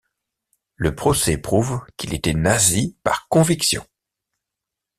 [0.77, 3.85] Le procès prouve qu'il était nazi par conviction.